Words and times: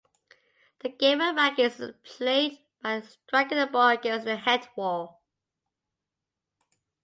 The 0.79 0.89
game 0.89 1.21
of 1.21 1.35
rackets 1.35 1.79
is 1.79 1.93
played 2.03 2.57
by 2.81 3.01
striking 3.01 3.59
a 3.59 3.67
ball 3.67 3.89
against 3.89 4.25
a 4.25 4.35
headwall. 4.35 5.17